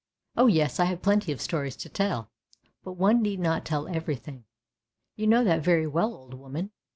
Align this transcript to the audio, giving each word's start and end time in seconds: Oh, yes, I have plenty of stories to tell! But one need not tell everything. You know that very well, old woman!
Oh, 0.35 0.47
yes, 0.47 0.79
I 0.79 0.85
have 0.85 1.03
plenty 1.03 1.31
of 1.31 1.39
stories 1.39 1.75
to 1.75 1.87
tell! 1.87 2.31
But 2.83 2.93
one 2.93 3.21
need 3.21 3.39
not 3.39 3.63
tell 3.65 3.87
everything. 3.87 4.45
You 5.15 5.27
know 5.27 5.43
that 5.43 5.61
very 5.63 5.85
well, 5.85 6.11
old 6.15 6.33
woman! 6.33 6.71